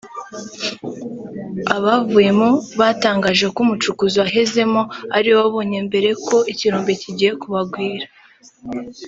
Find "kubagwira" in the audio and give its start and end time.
7.41-8.05